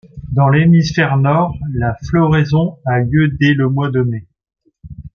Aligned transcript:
Dans 0.31 0.49
l'hémisphère 0.49 1.15
nord, 1.15 1.55
la 1.75 1.95
floraison 2.05 2.79
a 2.87 3.01
lieu 3.01 3.27
dès 3.39 3.53
le 3.53 3.69
mois 3.69 3.91
de 3.91 4.01
mai. 4.01 4.25